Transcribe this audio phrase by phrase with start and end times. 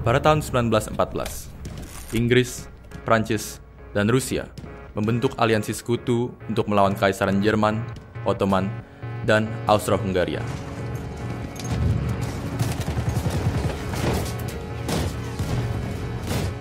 [0.00, 0.96] Pada tahun 1914,
[2.16, 2.64] Inggris,
[3.04, 3.60] Prancis,
[3.92, 4.48] dan Rusia
[4.96, 7.84] membentuk aliansi sekutu untuk melawan Kaisaran Jerman,
[8.24, 8.72] Ottoman,
[9.28, 10.40] dan Austro-Hungaria.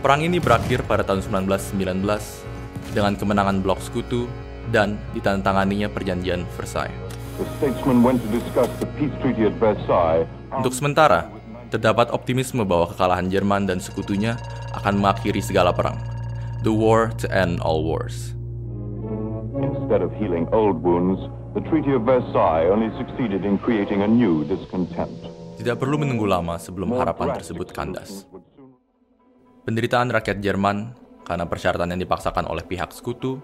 [0.04, 4.28] Perang ini berakhir pada tahun 1919 dengan kemenangan Blok Sekutu
[4.68, 6.92] dan ditandatanganinya Perjanjian Versailles.
[10.60, 11.39] Untuk sementara,
[11.70, 14.36] terdapat optimisme bahwa kekalahan Jerman dan sekutunya
[14.78, 15.98] akan mengakhiri segala perang.
[16.66, 18.36] The war to end all wars.
[19.60, 21.22] Instead of healing old wounds,
[21.54, 25.12] the Treaty of Versailles only succeeded in creating a new discontent.
[25.60, 28.24] Tidak perlu menunggu lama sebelum harapan tersebut kandas.
[29.68, 30.96] Penderitaan rakyat Jerman
[31.28, 33.38] karena persyaratan yang dipaksakan oleh pihak sekutu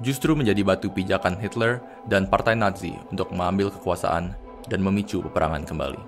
[0.00, 4.32] justru menjadi batu pijakan Hitler dan partai Nazi untuk mengambil kekuasaan
[4.66, 6.00] dan memicu peperangan kembali.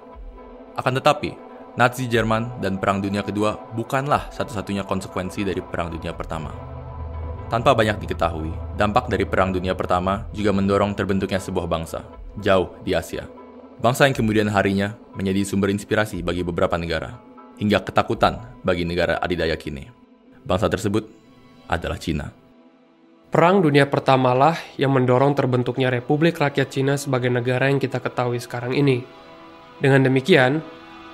[0.81, 1.37] Akan tetapi,
[1.73, 6.53] Nazi Jerman dan Perang Dunia Kedua bukanlah satu-satunya konsekuensi dari Perang Dunia Pertama.
[7.49, 12.05] Tanpa banyak diketahui, dampak dari Perang Dunia Pertama juga mendorong terbentuknya sebuah bangsa,
[12.37, 13.25] jauh di Asia.
[13.81, 17.17] Bangsa yang kemudian harinya menjadi sumber inspirasi bagi beberapa negara,
[17.57, 19.89] hingga ketakutan bagi negara adidaya kini.
[20.45, 21.09] Bangsa tersebut
[21.73, 22.29] adalah Cina.
[23.33, 28.37] Perang Dunia Pertama lah yang mendorong terbentuknya Republik Rakyat Cina sebagai negara yang kita ketahui
[28.37, 29.09] sekarang ini.
[29.81, 30.61] Dengan demikian,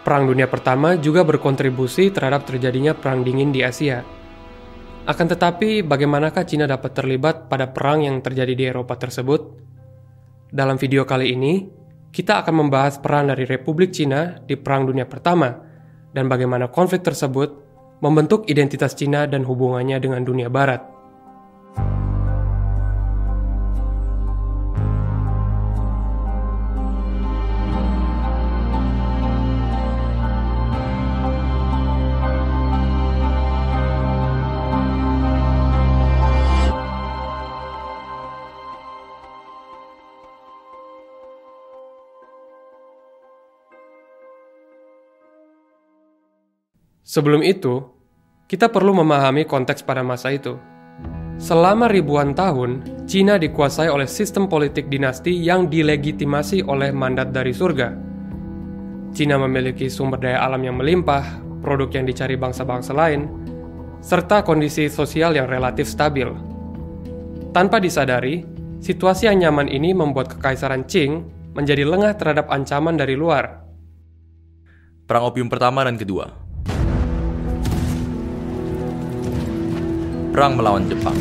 [0.09, 4.01] Perang Dunia Pertama juga berkontribusi terhadap terjadinya Perang Dingin di Asia.
[5.05, 9.41] Akan tetapi, bagaimanakah Cina dapat terlibat pada perang yang terjadi di Eropa tersebut?
[10.48, 11.69] Dalam video kali ini,
[12.09, 15.53] kita akan membahas peran dari Republik Cina di Perang Dunia Pertama–
[16.12, 17.53] dan bagaimana konflik tersebut
[18.00, 20.98] membentuk identitas Cina dan hubungannya dengan dunia Barat.
[47.19, 47.83] Sebelum itu,
[48.47, 50.55] kita perlu memahami konteks pada masa itu.
[51.34, 57.91] Selama ribuan tahun, Cina dikuasai oleh sistem politik dinasti yang dilegitimasi oleh mandat dari surga.
[59.11, 63.27] Cina memiliki sumber daya alam yang melimpah, produk yang dicari bangsa-bangsa lain,
[63.99, 66.31] serta kondisi sosial yang relatif stabil.
[67.51, 68.47] Tanpa disadari,
[68.78, 71.27] situasi yang nyaman ini membuat kekaisaran Qing
[71.59, 73.67] menjadi lengah terhadap ancaman dari luar.
[75.03, 76.47] Perang Opium Pertama dan Kedua
[80.38, 81.19] Perang melawan Jepang.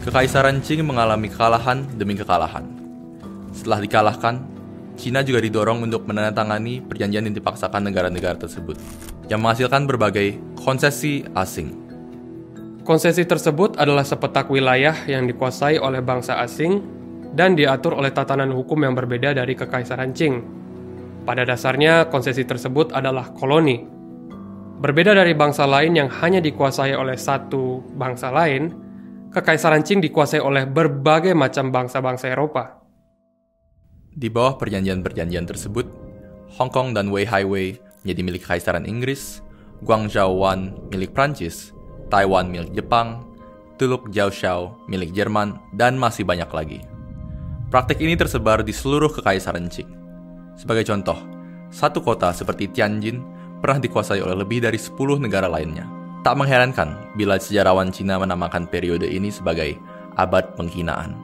[0.00, 2.64] Kekaisaran Qing mengalami kekalahan demi kekalahan.
[3.52, 4.40] Setelah dikalahkan,
[4.96, 8.80] Cina juga didorong untuk menandatangani perjanjian yang dipaksakan negara-negara tersebut,
[9.28, 11.76] yang menghasilkan berbagai konsesi asing.
[12.80, 16.80] Konsesi tersebut adalah sepetak wilayah yang dikuasai oleh bangsa asing
[17.36, 20.40] dan diatur oleh tatanan hukum yang berbeda dari Kekaisaran Qing.
[21.28, 23.95] Pada dasarnya, konsesi tersebut adalah koloni
[24.76, 28.76] Berbeda dari bangsa lain yang hanya dikuasai oleh satu bangsa lain,
[29.32, 32.84] Kekaisaran Qing dikuasai oleh berbagai macam bangsa-bangsa Eropa.
[34.12, 35.88] Di bawah perjanjian-perjanjian tersebut,
[36.60, 39.40] Hong Kong dan Wei Highway menjadi milik Kekaisaran Inggris,
[39.80, 41.72] Guangzhou Wan milik Prancis,
[42.12, 43.24] Taiwan milik Jepang,
[43.80, 46.80] Teluk Jiaoshao milik Jerman, dan masih banyak lagi.
[47.72, 49.88] Praktik ini tersebar di seluruh Kekaisaran Qing.
[50.56, 51.16] Sebagai contoh,
[51.72, 55.88] satu kota seperti Tianjin pernah dikuasai oleh lebih dari 10 negara lainnya.
[56.26, 59.78] Tak mengherankan bila sejarawan Cina menamakan periode ini sebagai
[60.18, 61.14] abad penghinaan.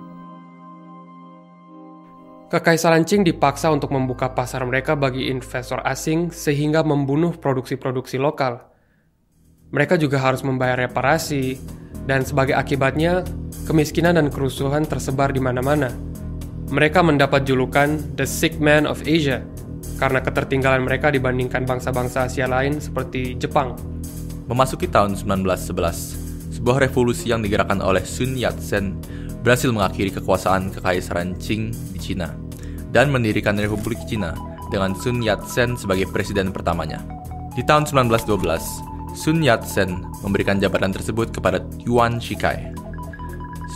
[2.53, 8.61] Kekaisaran Qing dipaksa untuk membuka pasar mereka bagi investor asing sehingga membunuh produksi-produksi lokal.
[9.73, 11.57] Mereka juga harus membayar reparasi,
[12.05, 13.25] dan sebagai akibatnya,
[13.65, 15.89] kemiskinan dan kerusuhan tersebar di mana-mana.
[16.69, 19.41] Mereka mendapat julukan The Sick Man of Asia
[20.03, 23.79] karena ketertinggalan mereka dibandingkan bangsa-bangsa Asia lain seperti Jepang.
[24.51, 28.99] Memasuki tahun 1911, sebuah revolusi yang digerakkan oleh Sun Yat-sen
[29.47, 32.35] berhasil mengakhiri kekuasaan Kekaisaran Qing di Cina
[32.91, 34.35] dan mendirikan Republik Cina
[34.75, 36.99] dengan Sun Yat-sen sebagai presiden pertamanya.
[37.55, 42.75] Di tahun 1912, Sun Yat-sen memberikan jabatan tersebut kepada Yuan Shikai.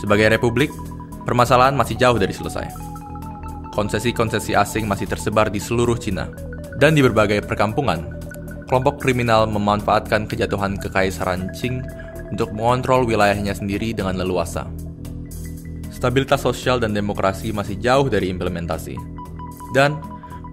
[0.03, 0.75] Sebagai republik,
[1.23, 2.86] permasalahan masih jauh dari selesai
[3.77, 6.33] konsesi-konsesi asing masih tersebar di seluruh Cina.
[6.81, 8.17] Dan di berbagai perkampungan,
[8.65, 11.85] kelompok kriminal memanfaatkan kejatuhan kekaisaran Qing
[12.33, 14.65] untuk mengontrol wilayahnya sendiri dengan leluasa.
[15.93, 18.97] Stabilitas sosial dan demokrasi masih jauh dari implementasi.
[19.73, 20.01] Dan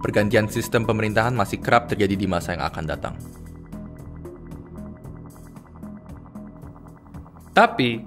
[0.05, 3.15] pergantian sistem pemerintahan masih kerap terjadi di masa yang akan datang.
[7.55, 8.03] Tapi,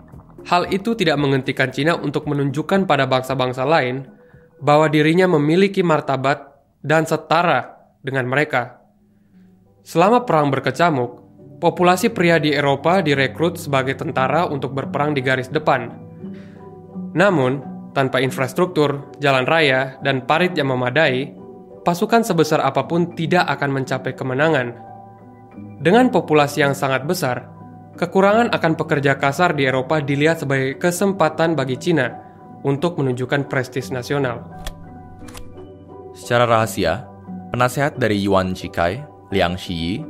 [0.46, 4.17] hal itu tidak menghentikan Cina untuk menunjukkan pada bangsa-bangsa lain
[4.58, 6.42] bahwa dirinya memiliki martabat
[6.82, 8.82] dan setara dengan mereka.
[9.82, 11.10] Selama perang berkecamuk,
[11.62, 15.90] populasi pria di Eropa direkrut sebagai tentara untuk berperang di garis depan.
[17.16, 17.64] Namun,
[17.96, 21.32] tanpa infrastruktur, jalan raya, dan parit yang memadai,
[21.82, 24.76] pasukan sebesar apa pun tidak akan mencapai kemenangan.
[25.80, 27.48] Dengan populasi yang sangat besar,
[27.96, 32.27] kekurangan akan pekerja kasar di Eropa dilihat sebagai kesempatan bagi Cina
[32.62, 34.42] untuk menunjukkan prestis nasional.
[36.14, 37.06] Secara rahasia,
[37.54, 40.02] penasehat dari Yuan Shikai, Liang Shiyi,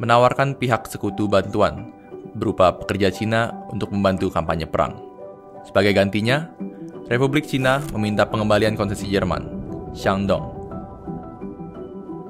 [0.00, 1.92] menawarkan pihak sekutu bantuan
[2.32, 4.96] berupa pekerja Cina untuk membantu kampanye perang.
[5.68, 6.48] Sebagai gantinya,
[7.12, 9.44] Republik Cina meminta pengembalian konsesi Jerman,
[9.92, 10.62] Shandong,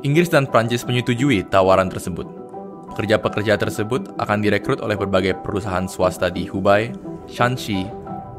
[0.03, 2.27] Inggris dan Prancis menyetujui tawaran tersebut.
[2.91, 6.91] Pekerja-pekerja tersebut akan direkrut oleh berbagai perusahaan swasta di Hubei,
[7.31, 7.87] Shanxi,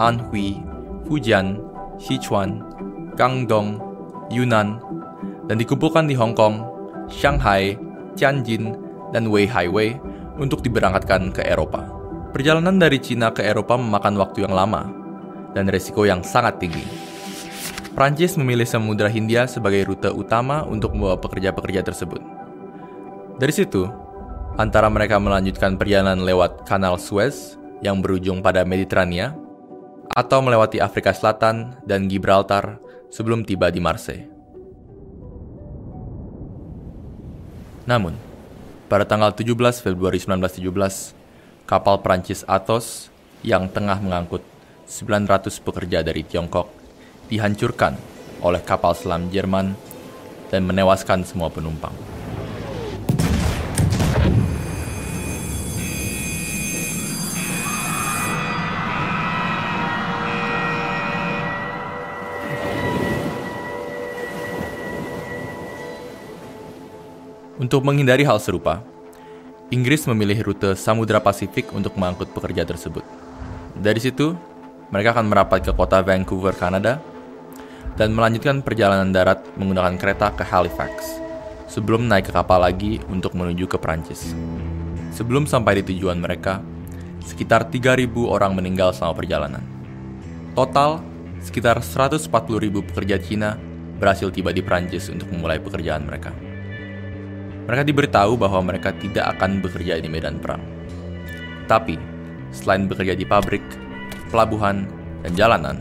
[0.03, 0.59] Anhui,
[1.05, 1.59] Fujian,
[1.99, 2.63] Sichuan,
[3.13, 3.77] Guangdong,
[4.33, 4.81] Yunnan,
[5.45, 6.63] dan dikumpulkan di Hong Kong,
[7.11, 7.75] Shanghai,
[8.15, 8.73] Tianjin,
[9.13, 9.99] dan Wei Highway
[10.41, 11.85] untuk diberangkatkan ke Eropa.
[12.33, 14.89] Perjalanan dari Cina ke Eropa memakan waktu yang lama
[15.53, 16.81] dan resiko yang sangat tinggi.
[17.93, 22.25] Prancis memilih Samudra Hindia sebagai rute utama untuk membawa pekerja-pekerja tersebut.
[23.37, 23.85] Dari situ,
[24.57, 27.53] antara mereka melanjutkan perjalanan lewat Kanal Suez
[27.85, 29.37] yang berujung pada Mediterania,
[30.11, 32.81] atau melewati Afrika Selatan dan Gibraltar
[33.13, 34.27] sebelum tiba di Marseille.
[37.83, 38.15] Namun,
[38.87, 41.15] pada tanggal 17 Februari 1917,
[41.67, 43.11] kapal Prancis Athos
[43.43, 44.43] yang tengah mengangkut
[44.87, 46.71] 900 pekerja dari Tiongkok
[47.27, 47.95] dihancurkan
[48.43, 49.75] oleh kapal selam Jerman
[50.51, 52.12] dan menewaskan semua penumpang.
[67.63, 68.83] Untuk menghindari hal serupa,
[69.71, 73.07] Inggris memilih rute Samudra Pasifik untuk mengangkut pekerja tersebut.
[73.79, 74.35] Dari situ,
[74.91, 76.99] mereka akan merapat ke kota Vancouver, Kanada,
[77.95, 81.23] dan melanjutkan perjalanan darat menggunakan kereta ke Halifax,
[81.71, 84.35] sebelum naik ke kapal lagi untuk menuju ke Prancis.
[85.15, 86.59] Sebelum sampai di tujuan mereka,
[87.23, 89.63] sekitar 3.000 orang meninggal selama perjalanan.
[90.51, 90.99] Total,
[91.39, 92.27] sekitar 140.000
[92.91, 93.55] pekerja Cina
[94.03, 96.52] berhasil tiba di Prancis untuk memulai pekerjaan mereka.
[97.63, 100.59] Mereka diberitahu bahwa mereka tidak akan bekerja di medan perang.
[101.63, 101.95] Tapi,
[102.51, 103.63] selain bekerja di pabrik,
[104.27, 104.83] pelabuhan,
[105.23, 105.79] dan jalanan,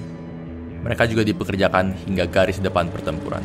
[0.87, 3.43] mereka juga dipekerjakan hingga garis depan pertempuran.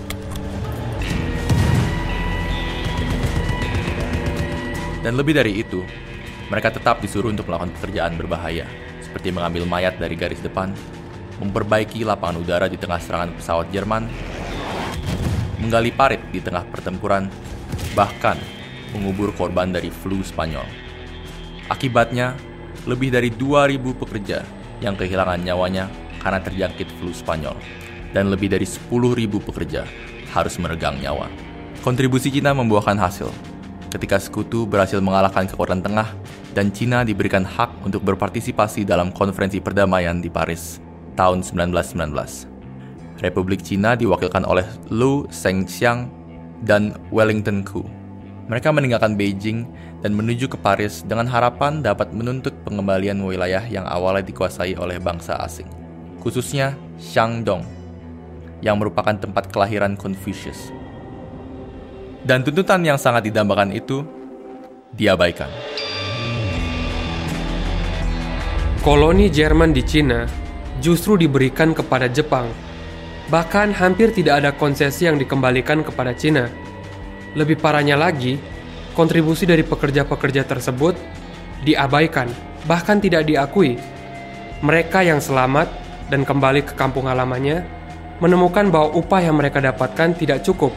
[5.02, 5.82] Dan lebih dari itu,
[6.54, 8.70] mereka tetap disuruh untuk melakukan pekerjaan berbahaya,
[9.02, 10.78] seperti mengambil mayat dari garis depan,
[11.42, 14.06] memperbaiki lapangan udara di tengah serangan pesawat Jerman,
[15.58, 17.30] menggali parit di tengah pertempuran,
[17.98, 18.38] bahkan
[18.94, 20.70] mengubur korban dari flu Spanyol.
[21.74, 22.38] Akibatnya,
[22.86, 24.46] lebih dari 2.000 pekerja
[24.80, 25.90] yang kehilangan nyawanya
[26.22, 27.58] karena terjangkit flu Spanyol,
[28.14, 28.94] dan lebih dari 10.000
[29.42, 29.84] pekerja
[30.32, 31.26] harus meregang nyawa.
[31.82, 33.34] Kontribusi Cina membuahkan hasil.
[33.90, 36.14] Ketika sekutu berhasil mengalahkan kekuatan tengah,
[36.54, 40.80] dan Cina diberikan hak untuk berpartisipasi dalam konferensi perdamaian di Paris
[41.18, 43.22] tahun 1919.
[43.22, 46.17] Republik Cina diwakilkan oleh Lu Zhengxiang
[46.64, 47.86] dan Wellington Koo.
[48.48, 49.68] Mereka meninggalkan Beijing
[50.02, 55.36] dan menuju ke Paris dengan harapan dapat menuntut pengembalian wilayah yang awalnya dikuasai oleh bangsa
[55.44, 55.68] asing
[56.28, 57.64] khususnya Shandong,
[58.60, 60.76] yang merupakan tempat kelahiran Confucius.
[62.28, 64.04] Dan tuntutan yang sangat didambakan itu
[64.92, 65.48] diabaikan.
[68.84, 70.28] Koloni Jerman di Cina
[70.84, 72.67] justru diberikan kepada Jepang.
[73.28, 76.48] Bahkan hampir tidak ada konsesi yang dikembalikan kepada Cina.
[77.36, 78.40] Lebih parahnya lagi,
[78.96, 80.96] kontribusi dari pekerja-pekerja tersebut
[81.68, 82.32] diabaikan,
[82.64, 83.76] bahkan tidak diakui.
[84.64, 85.68] Mereka yang selamat
[86.08, 87.68] dan kembali ke kampung halamannya,
[88.24, 90.72] menemukan bahwa upah yang mereka dapatkan tidak cukup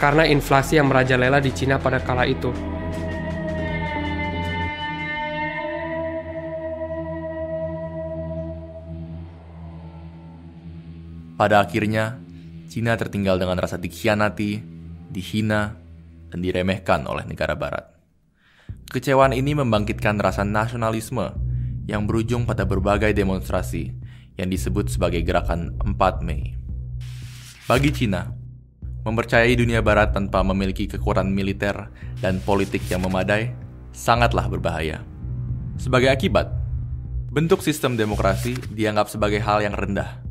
[0.00, 2.71] karena inflasi yang merajalela di Cina pada kala itu.
[11.42, 12.22] Pada akhirnya,
[12.70, 14.62] Cina tertinggal dengan rasa dikhianati,
[15.10, 15.74] dihina,
[16.30, 17.82] dan diremehkan oleh negara barat.
[18.86, 21.34] Kecewaan ini membangkitkan rasa nasionalisme
[21.90, 23.90] yang berujung pada berbagai demonstrasi
[24.38, 26.54] yang disebut sebagai gerakan 4 Mei.
[27.66, 28.30] Bagi Cina,
[29.02, 31.90] mempercayai dunia barat tanpa memiliki kekuatan militer
[32.22, 33.50] dan politik yang memadai
[33.90, 35.02] sangatlah berbahaya.
[35.74, 36.54] Sebagai akibat,
[37.34, 40.22] bentuk sistem demokrasi dianggap sebagai hal yang rendah.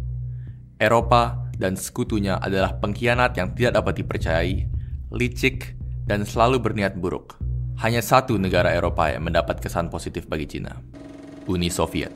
[0.81, 4.65] Eropa dan sekutunya adalah pengkhianat yang tidak dapat dipercayai,
[5.13, 5.77] licik,
[6.09, 7.37] dan selalu berniat buruk.
[7.85, 10.81] Hanya satu negara Eropa yang mendapat kesan positif bagi Cina,
[11.45, 12.09] Uni Soviet.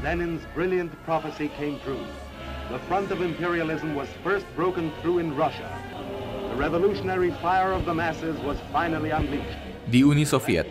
[0.00, 2.00] Lenin's brilliant prophecy came true.
[2.72, 5.68] The front of imperialism was first broken through in Russia.
[6.48, 9.60] The revolutionary fire of the masses was finally unleashed.
[9.84, 10.64] Di Uni Soviet,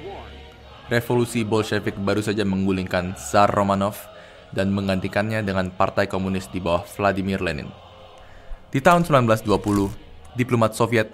[0.90, 4.11] revolusi Bolshevik baru saja menggulingkan Tsar Romanov
[4.52, 7.72] dan menggantikannya dengan Partai Komunis di bawah Vladimir Lenin.
[8.72, 9.48] Di tahun 1920,
[10.36, 11.12] diplomat Soviet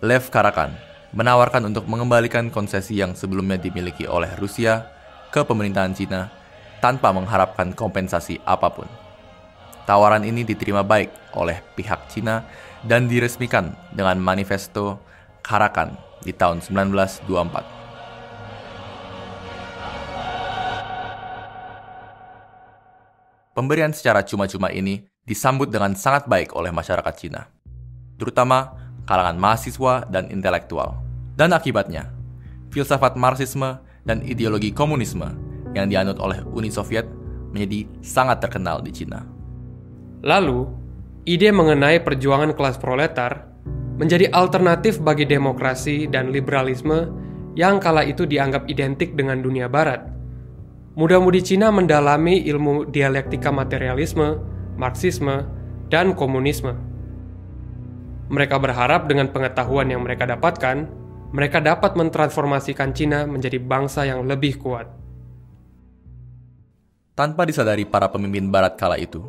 [0.00, 0.72] Lev Karakan
[1.14, 4.90] menawarkan untuk mengembalikan konsesi yang sebelumnya dimiliki oleh Rusia
[5.30, 6.32] ke pemerintahan Cina
[6.82, 8.88] tanpa mengharapkan kompensasi apa pun.
[9.84, 12.44] Tawaran ini diterima baik oleh pihak Cina
[12.84, 15.00] dan diresmikan dengan manifesto
[15.44, 17.83] Karakan di tahun 1924.
[23.54, 27.46] Pemberian secara cuma-cuma ini disambut dengan sangat baik oleh masyarakat Cina,
[28.18, 28.74] terutama
[29.06, 30.98] kalangan mahasiswa dan intelektual.
[31.38, 32.10] Dan akibatnya,
[32.74, 35.30] filsafat Marxisme dan ideologi komunisme
[35.70, 37.06] yang dianut oleh Uni Soviet
[37.54, 39.22] menjadi sangat terkenal di Cina.
[40.26, 40.66] Lalu,
[41.22, 43.54] ide mengenai perjuangan kelas proletar
[43.94, 47.06] menjadi alternatif bagi demokrasi dan liberalisme
[47.54, 50.02] yang kala itu dianggap identik dengan dunia barat.
[50.94, 54.38] Muda-mudi Cina mendalami ilmu dialektika materialisme,
[54.78, 55.42] marxisme,
[55.90, 56.70] dan komunisme.
[58.30, 60.86] Mereka berharap dengan pengetahuan yang mereka dapatkan,
[61.34, 64.86] mereka dapat mentransformasikan Cina menjadi bangsa yang lebih kuat.
[67.18, 69.22] Tanpa disadari para pemimpin barat kala itu,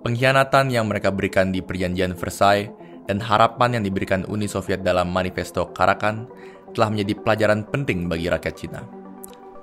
[0.00, 2.72] Pengkhianatan yang mereka berikan di Perjanjian Versailles
[3.04, 6.24] dan harapan yang diberikan Uni Soviet dalam Manifesto Karakan
[6.72, 8.80] telah menjadi pelajaran penting bagi rakyat Cina,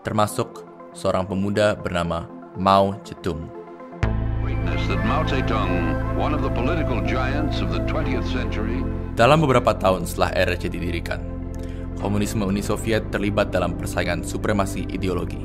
[0.05, 3.48] termasuk seorang pemuda bernama Mao Zedong.
[9.12, 11.20] Dalam beberapa tahun setelah RRC didirikan,
[12.00, 15.40] komunisme Uni Soviet terlibat dalam persaingan supremasi ideologi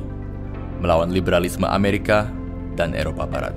[0.82, 2.30] melawan liberalisme Amerika
[2.78, 3.54] dan Eropa Barat.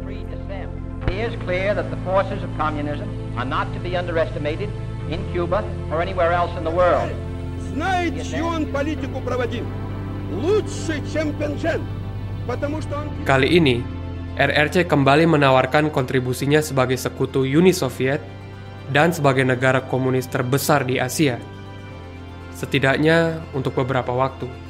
[1.10, 4.70] It is clear that the forces of communism are not to be underestimated
[5.10, 5.60] in Cuba
[5.92, 7.10] or anywhere else in the world.
[7.74, 9.66] Знает, чью он политику проводил.
[13.25, 13.81] Kali ini,
[14.35, 18.21] RRC kembali menawarkan kontribusinya sebagai sekutu Uni Soviet
[18.93, 21.41] dan sebagai negara komunis terbesar di Asia,
[22.53, 24.64] setidaknya untuk beberapa waktu.